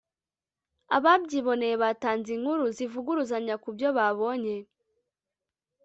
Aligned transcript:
ababyiboneye 0.95 1.75
batanze 1.83 2.29
inkuru 2.37 2.63
zivuguruzanya 2.77 3.55
kubyo 3.63 3.89
babonye 3.97 4.55